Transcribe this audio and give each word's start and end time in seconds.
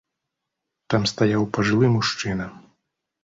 Там 0.93 1.03
стаяў 1.11 1.43
пажылы 1.57 1.87
мужчына. 1.97 2.45